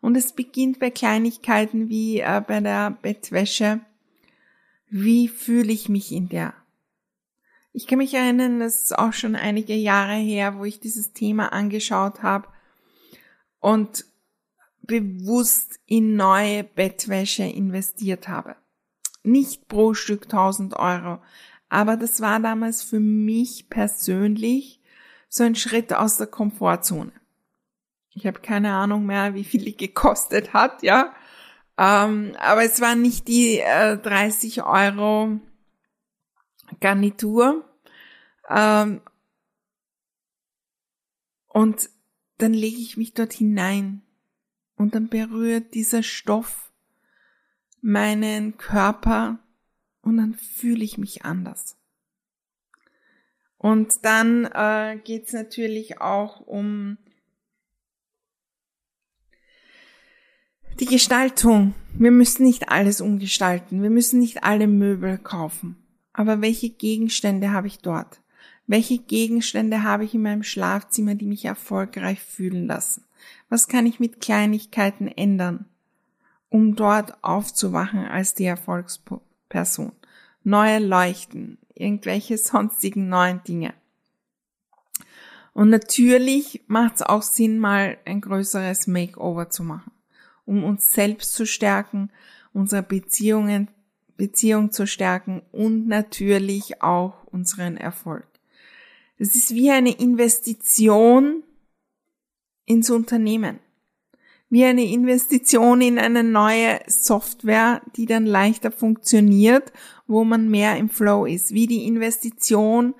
Und 0.00 0.16
es 0.16 0.32
beginnt 0.32 0.78
bei 0.78 0.90
Kleinigkeiten 0.90 1.88
wie 1.88 2.20
äh, 2.20 2.42
bei 2.46 2.60
der 2.60 2.90
Bettwäsche. 2.90 3.80
Wie 4.88 5.26
fühle 5.26 5.72
ich 5.72 5.88
mich 5.88 6.12
in 6.12 6.28
der? 6.28 6.54
Ich 7.76 7.88
kann 7.88 7.98
mich 7.98 8.14
erinnern, 8.14 8.60
das 8.60 8.82
ist 8.82 8.96
auch 8.96 9.12
schon 9.12 9.34
einige 9.34 9.74
Jahre 9.74 10.14
her, 10.14 10.56
wo 10.56 10.64
ich 10.64 10.78
dieses 10.78 11.12
Thema 11.12 11.52
angeschaut 11.52 12.22
habe 12.22 12.46
und 13.58 14.04
bewusst 14.82 15.80
in 15.84 16.14
neue 16.14 16.62
Bettwäsche 16.62 17.42
investiert 17.42 18.28
habe. 18.28 18.54
Nicht 19.24 19.66
pro 19.66 19.92
Stück 19.92 20.26
1000 20.26 20.76
Euro, 20.76 21.18
aber 21.68 21.96
das 21.96 22.20
war 22.20 22.38
damals 22.38 22.84
für 22.84 23.00
mich 23.00 23.68
persönlich 23.68 24.80
so 25.28 25.42
ein 25.42 25.56
Schritt 25.56 25.92
aus 25.92 26.16
der 26.16 26.28
Komfortzone. 26.28 27.10
Ich 28.10 28.24
habe 28.28 28.38
keine 28.38 28.72
Ahnung 28.72 29.04
mehr, 29.04 29.34
wie 29.34 29.42
viel 29.42 29.64
die 29.64 29.76
gekostet 29.76 30.52
hat, 30.52 30.84
ja. 30.84 31.12
Ähm, 31.76 32.36
aber 32.38 32.62
es 32.62 32.80
war 32.80 32.94
nicht 32.94 33.26
die 33.26 33.58
äh, 33.58 33.98
30 33.98 34.62
Euro 34.62 35.40
Garnitur, 36.80 37.64
Ähm, 38.48 39.00
und 41.48 41.88
dann 42.38 42.52
lege 42.52 42.78
ich 42.78 42.96
mich 42.96 43.14
dort 43.14 43.32
hinein 43.32 44.02
und 44.76 44.94
dann 44.94 45.08
berührt 45.08 45.74
dieser 45.74 46.02
Stoff 46.02 46.72
meinen 47.80 48.56
Körper 48.56 49.38
und 50.02 50.16
dann 50.16 50.34
fühle 50.34 50.84
ich 50.84 50.98
mich 50.98 51.24
anders. 51.24 51.76
Und 53.56 54.04
dann 54.04 54.44
äh, 54.44 54.98
geht 55.02 55.28
es 55.28 55.32
natürlich 55.32 56.00
auch 56.00 56.40
um 56.40 56.98
die 60.80 60.86
Gestaltung. 60.86 61.74
Wir 61.94 62.10
müssen 62.10 62.44
nicht 62.44 62.68
alles 62.68 63.00
umgestalten. 63.00 63.82
Wir 63.82 63.90
müssen 63.90 64.18
nicht 64.18 64.42
alle 64.42 64.66
Möbel 64.66 65.16
kaufen. 65.16 65.83
Aber 66.14 66.40
welche 66.40 66.70
Gegenstände 66.70 67.52
habe 67.52 67.66
ich 67.66 67.80
dort? 67.80 68.20
Welche 68.66 68.98
Gegenstände 68.98 69.82
habe 69.82 70.04
ich 70.04 70.14
in 70.14 70.22
meinem 70.22 70.44
Schlafzimmer, 70.44 71.14
die 71.14 71.26
mich 71.26 71.44
erfolgreich 71.44 72.20
fühlen 72.20 72.66
lassen? 72.66 73.04
Was 73.50 73.68
kann 73.68 73.84
ich 73.84 74.00
mit 74.00 74.20
Kleinigkeiten 74.20 75.08
ändern, 75.08 75.66
um 76.48 76.76
dort 76.76 77.22
aufzuwachen 77.22 78.06
als 78.06 78.32
die 78.32 78.46
Erfolgsperson? 78.46 79.92
Neue 80.44 80.78
Leuchten, 80.78 81.58
irgendwelche 81.74 82.38
sonstigen 82.38 83.08
neuen 83.08 83.42
Dinge. 83.44 83.74
Und 85.52 85.68
natürlich 85.68 86.62
macht 86.66 86.96
es 86.96 87.02
auch 87.02 87.22
Sinn, 87.22 87.58
mal 87.58 87.98
ein 88.04 88.20
größeres 88.20 88.86
Makeover 88.86 89.50
zu 89.50 89.62
machen, 89.62 89.92
um 90.46 90.64
uns 90.64 90.92
selbst 90.92 91.34
zu 91.34 91.46
stärken, 91.46 92.10
unsere 92.52 92.82
Beziehungen, 92.82 93.68
Beziehung 94.16 94.70
zu 94.70 94.86
stärken 94.86 95.42
und 95.52 95.86
natürlich 95.86 96.82
auch 96.82 97.24
unseren 97.26 97.76
Erfolg. 97.76 98.26
Es 99.18 99.34
ist 99.34 99.54
wie 99.54 99.70
eine 99.70 99.92
Investition 99.92 101.42
ins 102.66 102.90
Unternehmen. 102.90 103.58
Wie 104.50 104.64
eine 104.64 104.84
Investition 104.84 105.80
in 105.80 105.98
eine 105.98 106.22
neue 106.22 106.80
Software, 106.86 107.82
die 107.96 108.06
dann 108.06 108.26
leichter 108.26 108.70
funktioniert, 108.70 109.72
wo 110.06 110.24
man 110.24 110.48
mehr 110.48 110.76
im 110.76 110.88
Flow 110.88 111.26
ist. 111.26 111.52
Wie 111.52 111.66
die 111.66 111.86
Investition 111.86 112.94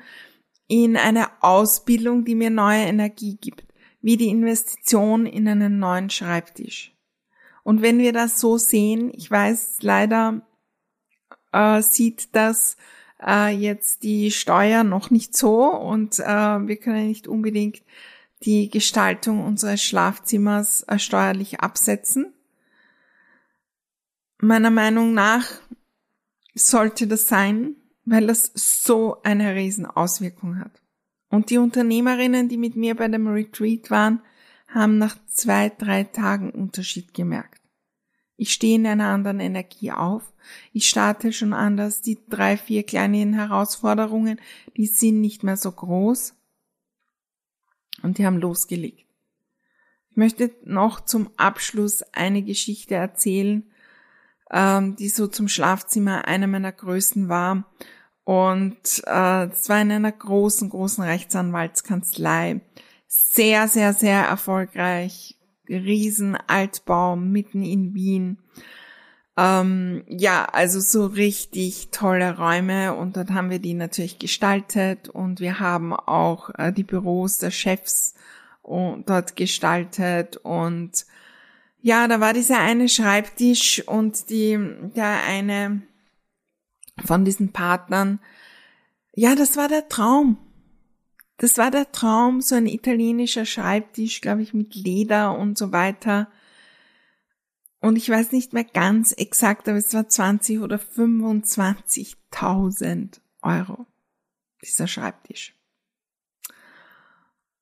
in 0.66 0.96
eine 0.96 1.42
Ausbildung, 1.42 2.24
die 2.24 2.34
mir 2.34 2.50
neue 2.50 2.84
Energie 2.84 3.36
gibt. 3.40 3.64
Wie 4.00 4.16
die 4.16 4.28
Investition 4.28 5.26
in 5.26 5.46
einen 5.46 5.78
neuen 5.78 6.10
Schreibtisch. 6.10 6.92
Und 7.62 7.82
wenn 7.82 7.98
wir 7.98 8.12
das 8.12 8.40
so 8.40 8.58
sehen, 8.58 9.10
ich 9.14 9.30
weiß 9.30 9.78
leider, 9.80 10.46
äh, 11.54 11.80
sieht 11.80 12.34
das 12.34 12.76
äh, 13.24 13.54
jetzt 13.54 14.02
die 14.02 14.30
Steuer 14.30 14.84
noch 14.84 15.10
nicht 15.10 15.36
so 15.36 15.66
und 15.66 16.18
äh, 16.18 16.24
wir 16.24 16.76
können 16.76 17.08
nicht 17.08 17.28
unbedingt 17.28 17.82
die 18.42 18.68
Gestaltung 18.68 19.44
unseres 19.44 19.82
Schlafzimmers 19.82 20.82
äh, 20.82 20.98
steuerlich 20.98 21.60
absetzen. 21.60 22.34
Meiner 24.38 24.70
Meinung 24.70 25.14
nach 25.14 25.46
sollte 26.54 27.06
das 27.06 27.28
sein, 27.28 27.76
weil 28.04 28.26
das 28.26 28.50
so 28.54 29.22
eine 29.22 29.54
riesen 29.54 29.86
Auswirkung 29.86 30.58
hat. 30.58 30.82
Und 31.30 31.50
die 31.50 31.58
Unternehmerinnen, 31.58 32.48
die 32.48 32.58
mit 32.58 32.76
mir 32.76 32.94
bei 32.94 33.08
dem 33.08 33.26
Retreat 33.26 33.90
waren, 33.90 34.20
haben 34.68 34.98
nach 34.98 35.16
zwei, 35.28 35.70
drei 35.70 36.04
Tagen 36.04 36.50
Unterschied 36.50 37.14
gemerkt. 37.14 37.63
Ich 38.36 38.52
stehe 38.52 38.76
in 38.76 38.86
einer 38.86 39.08
anderen 39.08 39.40
Energie 39.40 39.92
auf. 39.92 40.32
Ich 40.72 40.88
starte 40.88 41.32
schon 41.32 41.52
anders. 41.52 42.02
Die 42.02 42.18
drei, 42.28 42.56
vier 42.56 42.82
kleinen 42.82 43.34
Herausforderungen, 43.34 44.40
die 44.76 44.86
sind 44.86 45.20
nicht 45.20 45.42
mehr 45.44 45.56
so 45.56 45.70
groß. 45.70 46.34
Und 48.02 48.18
die 48.18 48.26
haben 48.26 48.38
losgelegt. 48.38 49.04
Ich 50.10 50.16
möchte 50.16 50.50
noch 50.64 51.00
zum 51.00 51.30
Abschluss 51.36 52.02
eine 52.12 52.42
Geschichte 52.42 52.94
erzählen, 52.94 53.64
ähm, 54.50 54.96
die 54.96 55.08
so 55.08 55.26
zum 55.26 55.48
Schlafzimmer 55.48 56.26
einer 56.26 56.46
meiner 56.46 56.72
größten 56.72 57.28
war. 57.28 57.64
Und 58.24 59.02
äh, 59.06 59.46
es 59.46 59.68
war 59.68 59.80
in 59.80 59.92
einer 59.92 60.12
großen, 60.12 60.70
großen 60.70 61.04
Rechtsanwaltskanzlei. 61.04 62.60
Sehr, 63.06 63.68
sehr, 63.68 63.92
sehr 63.92 64.24
erfolgreich 64.24 65.33
Riesenaltbau 65.68 67.16
mitten 67.16 67.62
in 67.62 67.94
Wien. 67.94 68.38
Ähm, 69.36 70.04
ja, 70.06 70.44
also 70.44 70.78
so 70.78 71.06
richtig 71.06 71.88
tolle 71.90 72.36
Räume 72.36 72.94
und 72.94 73.16
dort 73.16 73.30
haben 73.30 73.50
wir 73.50 73.58
die 73.58 73.74
natürlich 73.74 74.18
gestaltet 74.20 75.08
und 75.08 75.40
wir 75.40 75.58
haben 75.58 75.92
auch 75.92 76.50
äh, 76.56 76.72
die 76.72 76.84
Büros 76.84 77.38
der 77.38 77.50
Chefs 77.50 78.14
und, 78.62 79.10
dort 79.10 79.34
gestaltet 79.34 80.36
und 80.36 81.06
ja, 81.82 82.06
da 82.08 82.20
war 82.20 82.32
dieser 82.32 82.60
eine 82.60 82.88
Schreibtisch 82.88 83.86
und 83.86 84.30
die, 84.30 84.58
der 84.94 85.24
eine 85.24 85.82
von 87.04 87.24
diesen 87.24 87.52
Partnern, 87.52 88.20
ja, 89.12 89.34
das 89.34 89.56
war 89.56 89.68
der 89.68 89.88
Traum. 89.88 90.38
Das 91.36 91.58
war 91.58 91.70
der 91.70 91.92
Traum, 91.92 92.40
so 92.40 92.54
ein 92.54 92.66
italienischer 92.66 93.44
Schreibtisch, 93.44 94.20
glaube 94.20 94.42
ich, 94.42 94.54
mit 94.54 94.74
Leder 94.74 95.36
und 95.36 95.58
so 95.58 95.72
weiter. 95.72 96.30
Und 97.80 97.96
ich 97.96 98.08
weiß 98.08 98.32
nicht 98.32 98.52
mehr 98.52 98.64
ganz 98.64 99.12
exakt, 99.12 99.68
aber 99.68 99.78
es 99.78 99.92
war 99.92 100.08
20 100.08 100.60
oder 100.60 100.76
25.000 100.76 103.20
Euro, 103.42 103.86
dieser 104.62 104.86
Schreibtisch. 104.86 105.54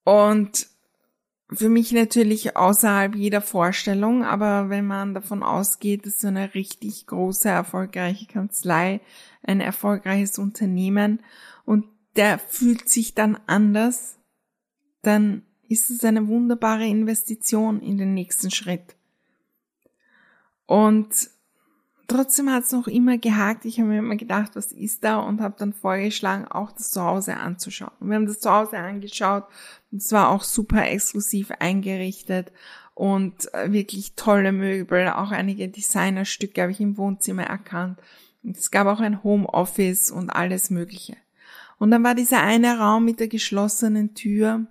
Und 0.04 0.68
für 1.50 1.68
mich 1.68 1.92
natürlich 1.92 2.56
außerhalb 2.56 3.14
jeder 3.14 3.40
Vorstellung, 3.40 4.24
aber 4.24 4.70
wenn 4.70 4.86
man 4.86 5.14
davon 5.14 5.42
ausgeht, 5.42 6.06
dass 6.06 6.20
so 6.20 6.28
eine 6.28 6.54
richtig 6.54 7.06
große, 7.06 7.48
erfolgreiche 7.48 8.26
Kanzlei, 8.26 9.00
ein 9.42 9.60
erfolgreiches 9.60 10.38
Unternehmen 10.38 11.22
und 11.64 11.84
der 12.16 12.38
fühlt 12.38 12.88
sich 12.88 13.14
dann 13.14 13.38
anders, 13.46 14.18
dann 15.02 15.42
ist 15.68 15.90
es 15.90 16.04
eine 16.04 16.28
wunderbare 16.28 16.86
Investition 16.86 17.80
in 17.80 17.96
den 17.96 18.14
nächsten 18.14 18.50
Schritt. 18.50 18.94
Und 20.66 21.30
trotzdem 22.08 22.50
hat 22.50 22.64
es 22.64 22.72
noch 22.72 22.88
immer 22.88 23.18
gehakt. 23.18 23.64
Ich 23.64 23.78
habe 23.78 23.88
mir 23.88 23.98
immer 23.98 24.16
gedacht, 24.16 24.52
was 24.54 24.72
ist 24.72 25.02
da 25.04 25.18
und 25.18 25.40
habe 25.40 25.54
dann 25.58 25.72
vorgeschlagen, 25.72 26.46
auch 26.46 26.72
das 26.72 26.90
Zuhause 26.90 27.36
anzuschauen. 27.36 27.92
Und 28.00 28.08
wir 28.08 28.16
haben 28.16 28.26
das 28.26 28.40
Zuhause 28.40 28.78
angeschaut 28.78 29.44
und 29.90 30.02
es 30.02 30.12
war 30.12 30.28
auch 30.28 30.44
super 30.44 30.86
exklusiv 30.86 31.50
eingerichtet 31.58 32.52
und 32.94 33.52
äh, 33.54 33.72
wirklich 33.72 34.14
tolle 34.14 34.52
Möbel. 34.52 35.08
Auch 35.08 35.30
einige 35.30 35.68
Designerstücke 35.68 36.62
habe 36.62 36.72
ich 36.72 36.80
im 36.80 36.98
Wohnzimmer 36.98 37.44
erkannt. 37.44 37.98
Und 38.42 38.56
es 38.56 38.70
gab 38.70 38.86
auch 38.86 39.00
ein 39.00 39.22
Homeoffice 39.22 40.10
und 40.10 40.30
alles 40.30 40.68
Mögliche. 40.70 41.16
Und 41.82 41.90
dann 41.90 42.04
war 42.04 42.14
dieser 42.14 42.40
eine 42.40 42.78
Raum 42.78 43.04
mit 43.04 43.18
der 43.18 43.26
geschlossenen 43.26 44.14
Tür 44.14 44.68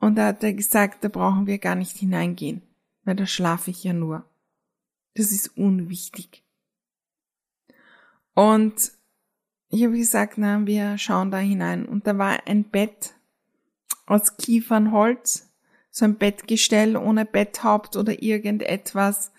und 0.00 0.16
da 0.16 0.26
hat 0.26 0.44
er 0.44 0.52
gesagt, 0.52 1.02
da 1.02 1.08
brauchen 1.08 1.46
wir 1.46 1.56
gar 1.56 1.76
nicht 1.76 1.96
hineingehen, 1.96 2.60
weil 3.04 3.16
da 3.16 3.24
schlafe 3.24 3.70
ich 3.70 3.84
ja 3.84 3.94
nur. 3.94 4.28
Das 5.14 5.32
ist 5.32 5.56
unwichtig. 5.56 6.44
Und 8.34 8.92
ich 9.70 9.82
habe 9.82 9.96
gesagt, 9.96 10.36
na, 10.36 10.66
wir 10.66 10.98
schauen 10.98 11.30
da 11.30 11.38
hinein. 11.38 11.86
Und 11.86 12.06
da 12.06 12.18
war 12.18 12.46
ein 12.46 12.64
Bett 12.64 13.14
aus 14.04 14.36
Kiefernholz, 14.36 15.54
so 15.90 16.04
ein 16.04 16.18
Bettgestell 16.18 16.98
ohne 16.98 17.24
Betthaupt 17.24 17.96
oder 17.96 18.22
irgendetwas. 18.22 19.32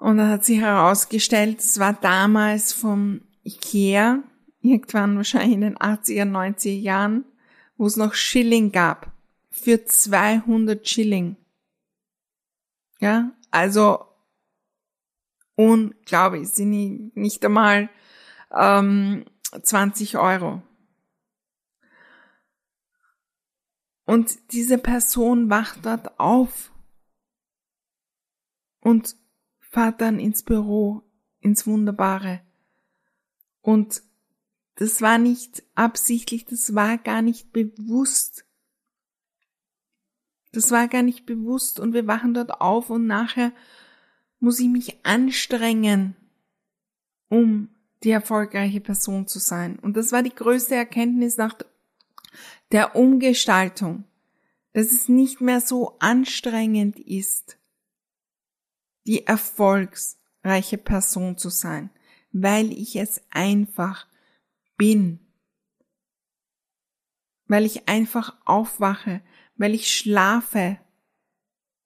Und 0.00 0.16
da 0.16 0.30
hat 0.30 0.46
sich 0.46 0.60
herausgestellt, 0.60 1.58
es 1.58 1.78
war 1.78 1.92
damals 1.92 2.72
vom 2.72 3.20
Ikea 3.42 4.22
irgendwann 4.64 5.16
wahrscheinlich 5.16 5.54
in 5.54 5.60
den 5.60 5.78
80er, 5.78 6.24
90er 6.24 6.80
Jahren, 6.80 7.24
wo 7.76 7.86
es 7.86 7.96
noch 7.96 8.14
Schilling 8.14 8.72
gab. 8.72 9.12
Für 9.50 9.84
200 9.84 10.88
Schilling. 10.88 11.36
Ja, 12.98 13.32
also 13.50 14.04
unglaublich, 15.54 16.48
sind 16.48 17.14
nicht 17.14 17.44
einmal 17.44 17.90
ähm, 18.50 19.26
20 19.62 20.16
Euro. 20.16 20.62
Und 24.06 24.52
diese 24.52 24.78
Person 24.78 25.50
wacht 25.50 25.84
dort 25.84 26.18
auf 26.18 26.72
und 28.80 29.16
fährt 29.60 30.00
dann 30.00 30.18
ins 30.18 30.42
Büro, 30.42 31.02
ins 31.40 31.66
Wunderbare 31.66 32.40
und 33.62 34.02
das 34.76 35.00
war 35.00 35.18
nicht 35.18 35.62
absichtlich, 35.74 36.44
das 36.44 36.74
war 36.74 36.98
gar 36.98 37.22
nicht 37.22 37.52
bewusst. 37.52 38.44
Das 40.52 40.70
war 40.70 40.88
gar 40.88 41.02
nicht 41.02 41.26
bewusst 41.26 41.80
und 41.80 41.94
wir 41.94 42.06
wachen 42.06 42.34
dort 42.34 42.60
auf 42.60 42.90
und 42.90 43.06
nachher 43.06 43.52
muss 44.38 44.60
ich 44.60 44.68
mich 44.68 45.04
anstrengen, 45.04 46.16
um 47.28 47.68
die 48.02 48.10
erfolgreiche 48.10 48.80
Person 48.80 49.26
zu 49.26 49.38
sein. 49.38 49.78
Und 49.78 49.96
das 49.96 50.12
war 50.12 50.22
die 50.22 50.34
größte 50.34 50.74
Erkenntnis 50.74 51.36
nach 51.36 51.56
der 52.70 52.94
Umgestaltung, 52.94 54.04
dass 54.72 54.92
es 54.92 55.08
nicht 55.08 55.40
mehr 55.40 55.60
so 55.60 55.96
anstrengend 56.00 56.98
ist, 56.98 57.58
die 59.06 59.26
erfolgsreiche 59.26 60.78
Person 60.78 61.38
zu 61.38 61.48
sein, 61.48 61.90
weil 62.32 62.72
ich 62.72 62.96
es 62.96 63.22
einfach 63.30 64.06
bin, 64.84 65.18
weil 67.46 67.64
ich 67.64 67.88
einfach 67.88 68.36
aufwache, 68.44 69.22
weil 69.56 69.72
ich 69.72 69.90
schlafe 69.90 70.78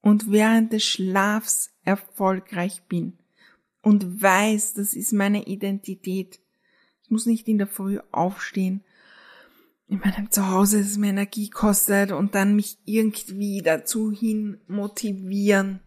und 0.01 0.29
während 0.29 0.73
des 0.73 0.83
Schlafs 0.83 1.71
erfolgreich 1.83 2.83
bin 2.89 3.17
und 3.81 4.21
weiß, 4.21 4.73
das 4.73 4.93
ist 4.93 5.13
meine 5.13 5.47
Identität. 5.47 6.41
Ich 7.03 7.09
muss 7.09 7.25
nicht 7.25 7.47
in 7.47 7.57
der 7.57 7.67
Früh 7.67 7.99
aufstehen, 8.11 8.83
in 9.87 9.99
meinem 9.99 10.29
Zuhause, 10.29 10.79
das 10.79 10.97
mir 10.97 11.11
Energie 11.11 11.49
kostet 11.49 12.11
und 12.11 12.35
dann 12.35 12.53
mich 12.53 12.79
irgendwie 12.83 13.61
dazu 13.61 14.11
hin 14.11 14.59
motivieren, 14.67 15.79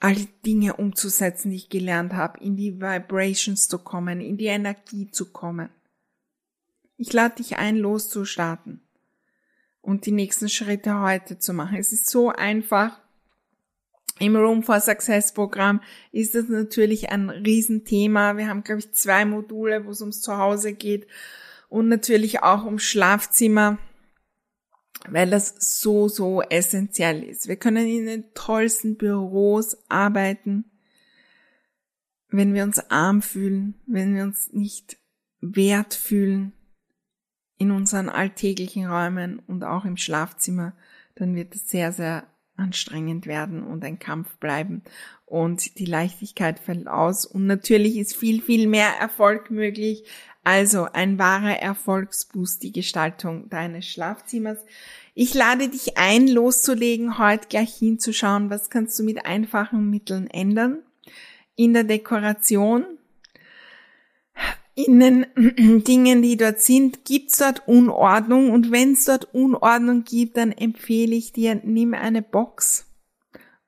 all 0.00 0.16
die 0.16 0.42
Dinge 0.44 0.74
umzusetzen, 0.74 1.50
die 1.50 1.56
ich 1.56 1.68
gelernt 1.68 2.14
habe, 2.14 2.40
in 2.40 2.56
die 2.56 2.80
Vibrations 2.80 3.68
zu 3.68 3.78
kommen, 3.78 4.20
in 4.20 4.36
die 4.36 4.46
Energie 4.46 5.08
zu 5.12 5.30
kommen. 5.30 5.70
Ich 6.98 7.12
lade 7.12 7.36
dich 7.36 7.56
ein, 7.56 7.76
loszustarten 7.76 8.80
und 9.82 10.06
die 10.06 10.12
nächsten 10.12 10.48
Schritte 10.48 11.00
heute 11.00 11.38
zu 11.38 11.52
machen. 11.52 11.76
Es 11.78 11.92
ist 11.92 12.08
so 12.08 12.30
einfach. 12.30 13.00
Im 14.18 14.34
Room 14.34 14.62
for 14.62 14.80
Success 14.80 15.34
Programm 15.34 15.82
ist 16.10 16.34
das 16.34 16.48
natürlich 16.48 17.10
ein 17.10 17.28
Riesenthema. 17.28 18.38
Wir 18.38 18.48
haben, 18.48 18.64
glaube 18.64 18.80
ich, 18.80 18.92
zwei 18.92 19.26
Module, 19.26 19.84
wo 19.84 19.90
es 19.90 20.00
ums 20.00 20.22
Zuhause 20.22 20.72
geht 20.72 21.06
und 21.68 21.88
natürlich 21.88 22.42
auch 22.42 22.64
ums 22.64 22.84
Schlafzimmer, 22.84 23.76
weil 25.06 25.28
das 25.28 25.56
so, 25.80 26.08
so 26.08 26.40
essentiell 26.40 27.22
ist. 27.22 27.46
Wir 27.46 27.56
können 27.56 27.86
in 27.86 28.06
den 28.06 28.24
tollsten 28.32 28.96
Büros 28.96 29.76
arbeiten, 29.90 30.64
wenn 32.30 32.54
wir 32.54 32.64
uns 32.64 32.78
arm 32.90 33.20
fühlen, 33.20 33.74
wenn 33.86 34.14
wir 34.14 34.22
uns 34.22 34.50
nicht 34.54 34.96
wert 35.42 35.92
fühlen 35.92 36.55
in 37.58 37.70
unseren 37.70 38.08
alltäglichen 38.08 38.86
Räumen 38.86 39.40
und 39.46 39.64
auch 39.64 39.84
im 39.84 39.96
Schlafzimmer, 39.96 40.72
dann 41.14 41.34
wird 41.34 41.54
es 41.54 41.68
sehr, 41.68 41.92
sehr 41.92 42.24
anstrengend 42.56 43.26
werden 43.26 43.62
und 43.62 43.84
ein 43.84 43.98
Kampf 43.98 44.36
bleiben 44.36 44.82
und 45.26 45.78
die 45.78 45.84
Leichtigkeit 45.84 46.58
fällt 46.58 46.86
aus 46.86 47.26
und 47.26 47.46
natürlich 47.46 47.96
ist 47.96 48.16
viel, 48.16 48.40
viel 48.40 48.66
mehr 48.66 48.90
Erfolg 49.00 49.50
möglich. 49.50 50.04
Also 50.44 50.84
ein 50.84 51.18
wahrer 51.18 51.58
Erfolgsboost, 51.58 52.62
die 52.62 52.70
Gestaltung 52.70 53.50
deines 53.50 53.86
Schlafzimmers. 53.86 54.58
Ich 55.14 55.34
lade 55.34 55.68
dich 55.68 55.98
ein, 55.98 56.28
loszulegen, 56.28 57.18
heute 57.18 57.48
gleich 57.48 57.74
hinzuschauen, 57.74 58.48
was 58.48 58.70
kannst 58.70 58.96
du 58.98 59.02
mit 59.02 59.26
einfachen 59.26 59.90
Mitteln 59.90 60.28
ändern. 60.28 60.78
In 61.56 61.72
der 61.72 61.82
Dekoration, 61.82 62.84
in 64.76 65.00
den 65.00 65.26
Dingen, 65.84 66.22
die 66.22 66.36
dort 66.36 66.60
sind, 66.60 67.04
gibt's 67.04 67.38
dort 67.38 67.66
Unordnung 67.66 68.50
und 68.50 68.70
wenn 68.70 68.92
es 68.92 69.06
dort 69.06 69.34
Unordnung 69.34 70.04
gibt, 70.04 70.36
dann 70.36 70.52
empfehle 70.52 71.16
ich 71.16 71.32
dir, 71.32 71.60
nimm 71.64 71.94
eine 71.94 72.22
Box 72.22 72.86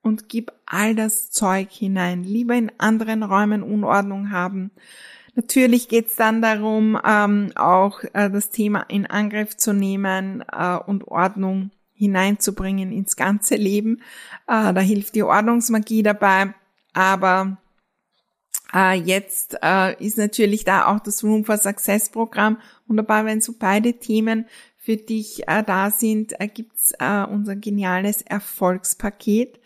und 0.03 0.29
gib 0.29 0.53
all 0.66 0.94
das 0.94 1.31
Zeug 1.31 1.71
hinein. 1.71 2.23
Lieber 2.23 2.55
in 2.55 2.71
anderen 2.79 3.23
Räumen 3.23 3.62
Unordnung 3.62 4.31
haben. 4.31 4.71
Natürlich 5.35 5.88
geht's 5.88 6.14
dann 6.16 6.42
darum, 6.42 6.99
ähm, 7.05 7.53
auch 7.55 8.03
äh, 8.12 8.29
das 8.31 8.51
Thema 8.51 8.83
in 8.88 9.07
Angriff 9.07 9.57
zu 9.57 9.73
nehmen 9.73 10.44
äh, 10.53 10.77
und 10.77 11.09
Ordnung 11.09 11.71
hineinzubringen 11.94 12.92
ins 12.92 13.16
ganze 13.16 13.57
Leben. 13.57 14.03
Äh, 14.47 14.75
da 14.75 14.81
hilft 14.81 15.14
die 15.14 15.23
Ordnungsmagie 15.23 16.03
dabei, 16.03 16.55
aber 16.92 17.57
äh, 18.74 18.94
jetzt 18.94 19.57
äh, 19.62 20.02
ist 20.04 20.18
natürlich 20.18 20.64
da 20.64 20.87
auch 20.87 21.00
das 21.00 21.24
Room 21.24 21.44
for 21.44 21.57
Success 21.57 22.11
Programm 22.11 22.59
wunderbar, 22.87 23.24
wenn 23.24 23.40
so 23.40 23.54
beide 23.59 23.94
Themen 23.94 24.46
für 24.76 24.96
dich 24.96 25.46
äh, 25.48 25.62
da 25.62 25.90
sind, 25.90 26.38
äh, 26.40 26.48
gibt's 26.48 26.92
äh, 26.98 27.24
unser 27.24 27.57
geniales 27.57 28.22
Erfolgspaket, 28.22 29.61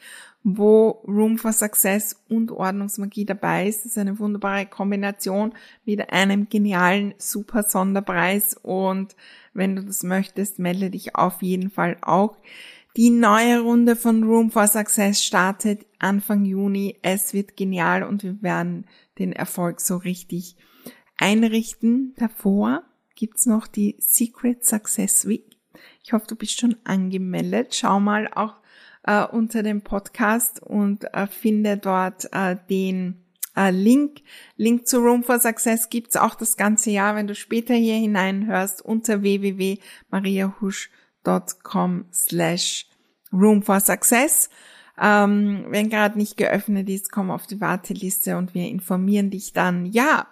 wo 0.44 1.02
Room 1.06 1.38
for 1.38 1.52
Success 1.52 2.16
und 2.28 2.50
Ordnungsmagie 2.50 3.24
dabei 3.24 3.68
ist. 3.68 3.84
Das 3.84 3.92
ist 3.92 3.98
eine 3.98 4.18
wunderbare 4.18 4.66
Kombination 4.66 5.52
mit 5.84 6.12
einem 6.12 6.48
genialen 6.48 7.14
Super 7.18 7.62
Sonderpreis 7.62 8.56
und 8.62 9.14
wenn 9.54 9.76
du 9.76 9.84
das 9.84 10.02
möchtest, 10.02 10.58
melde 10.58 10.90
dich 10.90 11.14
auf 11.14 11.42
jeden 11.42 11.70
Fall 11.70 11.96
auch. 12.00 12.36
Die 12.98 13.08
neue 13.08 13.60
Runde 13.60 13.96
von 13.96 14.22
Room 14.22 14.50
for 14.50 14.66
Success 14.66 15.24
startet 15.24 15.86
Anfang 15.98 16.44
Juni. 16.44 16.98
Es 17.00 17.32
wird 17.32 17.56
genial 17.56 18.02
und 18.02 18.22
wir 18.22 18.42
werden 18.42 18.86
den 19.18 19.32
Erfolg 19.32 19.80
so 19.80 19.96
richtig 19.96 20.56
einrichten. 21.16 22.12
Davor 22.18 22.82
gibt's 23.14 23.46
noch 23.46 23.66
die 23.66 23.96
Secret 23.98 24.66
Success 24.66 25.26
Week. 25.26 25.56
Ich 26.04 26.12
hoffe, 26.12 26.26
du 26.26 26.36
bist 26.36 26.60
schon 26.60 26.76
angemeldet. 26.84 27.74
Schau 27.74 27.98
mal 27.98 28.28
auch 28.34 28.56
äh, 29.04 29.24
unter 29.24 29.62
dem 29.62 29.80
Podcast 29.80 30.62
und 30.62 31.04
äh, 31.14 31.26
finde 31.26 31.78
dort 31.78 32.28
äh, 32.34 32.56
den 32.68 33.24
äh, 33.56 33.70
Link. 33.70 34.20
Link 34.58 34.86
zu 34.86 34.98
Room 34.98 35.24
for 35.24 35.38
Success 35.38 35.88
gibt's 35.88 36.16
auch 36.16 36.34
das 36.34 36.58
ganze 36.58 36.90
Jahr, 36.90 37.16
wenn 37.16 37.26
du 37.26 37.34
später 37.34 37.72
hier 37.72 37.96
hineinhörst, 37.96 38.82
unter 38.82 39.22
www.mariahusch.com 39.22 41.01
slash 42.12 42.86
Room 43.32 43.62
for 43.62 43.80
Success. 43.80 44.50
Ähm, 45.00 45.66
wenn 45.68 45.88
gerade 45.88 46.18
nicht 46.18 46.36
geöffnet 46.36 46.88
ist, 46.88 47.10
komm 47.10 47.30
auf 47.30 47.46
die 47.46 47.60
Warteliste 47.60 48.36
und 48.36 48.54
wir 48.54 48.68
informieren 48.68 49.30
dich 49.30 49.52
dann. 49.52 49.86
Ja, 49.86 50.26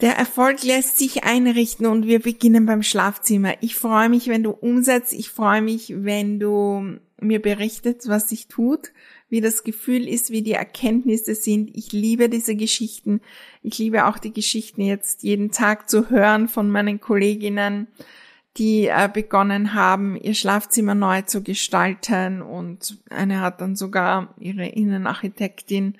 der 0.00 0.16
Erfolg 0.16 0.62
lässt 0.62 0.98
sich 0.98 1.24
einrichten 1.24 1.86
und 1.86 2.06
wir 2.06 2.20
beginnen 2.20 2.66
beim 2.66 2.82
Schlafzimmer. 2.82 3.54
Ich 3.62 3.76
freue 3.76 4.10
mich, 4.10 4.28
wenn 4.28 4.42
du 4.42 4.50
umsetzt. 4.50 5.14
Ich 5.14 5.30
freue 5.30 5.62
mich, 5.62 5.94
wenn 5.96 6.38
du 6.38 6.98
mir 7.18 7.40
berichtet, 7.40 8.06
was 8.06 8.28
sich 8.28 8.46
tut, 8.46 8.92
wie 9.30 9.40
das 9.40 9.64
Gefühl 9.64 10.06
ist, 10.06 10.30
wie 10.30 10.42
die 10.42 10.52
Erkenntnisse 10.52 11.34
sind. 11.34 11.74
Ich 11.74 11.92
liebe 11.92 12.28
diese 12.28 12.56
Geschichten. 12.56 13.22
Ich 13.62 13.78
liebe 13.78 14.04
auch 14.04 14.18
die 14.18 14.34
Geschichten 14.34 14.82
jetzt 14.82 15.22
jeden 15.22 15.50
Tag 15.50 15.88
zu 15.88 16.10
hören 16.10 16.48
von 16.48 16.70
meinen 16.70 17.00
Kolleginnen, 17.00 17.88
die 18.56 18.86
äh, 18.86 19.08
begonnen 19.12 19.74
haben, 19.74 20.16
ihr 20.16 20.34
Schlafzimmer 20.34 20.94
neu 20.94 21.22
zu 21.22 21.42
gestalten 21.42 22.42
und 22.42 22.98
eine 23.10 23.40
hat 23.40 23.60
dann 23.60 23.76
sogar 23.76 24.34
ihre 24.38 24.66
Innenarchitektin 24.66 25.98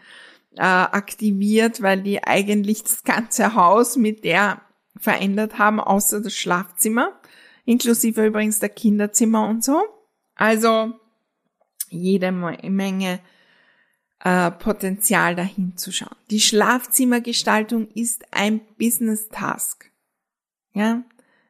äh, 0.56 0.62
aktiviert, 0.62 1.82
weil 1.82 2.02
die 2.02 2.24
eigentlich 2.24 2.82
das 2.82 3.04
ganze 3.04 3.54
Haus 3.54 3.96
mit 3.96 4.24
der 4.24 4.62
verändert 4.96 5.58
haben, 5.58 5.80
außer 5.80 6.20
das 6.20 6.34
Schlafzimmer, 6.34 7.12
inklusive 7.64 8.24
übrigens 8.24 8.58
der 8.60 8.70
Kinderzimmer 8.70 9.46
und 9.48 9.62
so. 9.62 9.82
Also 10.34 10.94
jede 11.90 12.32
Menge 12.32 13.20
äh, 14.20 14.50
Potenzial 14.50 15.36
dahin 15.36 15.76
zu 15.76 15.92
schauen. 15.92 16.16
Die 16.30 16.40
Schlafzimmergestaltung 16.40 17.88
ist 17.88 18.24
ein 18.30 18.60
Business 18.78 19.28
Task. 19.28 19.90
Ja, 20.72 21.02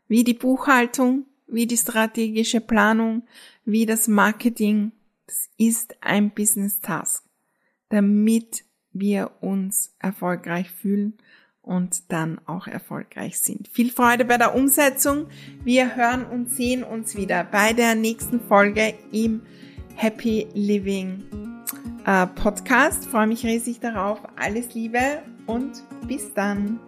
wie 0.09 0.25
die 0.25 0.35
Buchhaltung, 0.35 1.27
wie 1.47 1.67
die 1.67 1.77
strategische 1.77 2.61
Planung, 2.61 3.23
wie 3.65 3.87
das 3.87 4.09
Marketing. 4.09 4.93
Das 5.27 5.49
ist 5.57 5.97
ein 6.01 6.31
Business 6.31 6.81
Task, 6.81 7.25
damit 7.89 8.65
wir 8.93 9.31
uns 9.41 9.95
erfolgreich 9.99 10.71
fühlen 10.71 11.19
und 11.67 12.13
dann 12.13 12.41
auch 12.47 12.69
erfolgreich 12.69 13.41
sind. 13.41 13.69
Viel 13.69 13.91
Freude 13.91 14.25
bei 14.25 14.39
der 14.39 14.55
Umsetzung. 14.55 15.27
Wir 15.65 15.97
hören 15.97 16.25
und 16.25 16.51
sehen 16.51 16.85
uns 16.85 17.17
wieder 17.17 17.43
bei 17.45 17.73
der 17.73 17.97
nächsten 17.97 18.41
Folge 18.41 18.95
im 19.11 19.43
Happy 19.97 20.47
Living 20.55 21.25
äh, 22.07 22.27
Podcast. 22.29 23.07
freue 23.07 23.27
mich 23.27 23.45
riesig 23.45 23.81
darauf. 23.81 24.21
Alles 24.37 24.75
Liebe 24.75 25.23
und 25.47 25.83
bis 26.07 26.33
dann. 26.35 26.79